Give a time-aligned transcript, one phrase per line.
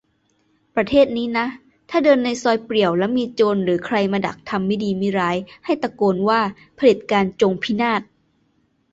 [0.75, 1.47] "ประเทศนี้นะ
[1.89, 6.41] ถ้าเดินในซอยเปลี่ยวแล้วมีโจรหรือใครมาดักทำมิดีมิร้าย ให้ตะโกนว่า
[6.75, 8.01] "เผด็จการจงพินาศ